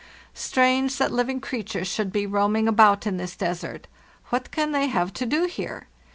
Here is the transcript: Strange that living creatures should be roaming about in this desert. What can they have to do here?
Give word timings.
Strange 0.33 0.97
that 0.97 1.11
living 1.11 1.39
creatures 1.39 1.87
should 1.87 2.11
be 2.11 2.25
roaming 2.25 2.67
about 2.67 3.05
in 3.05 3.17
this 3.17 3.35
desert. 3.35 3.85
What 4.29 4.49
can 4.49 4.71
they 4.71 4.87
have 4.87 5.13
to 5.13 5.27
do 5.27 5.45
here? 5.45 5.89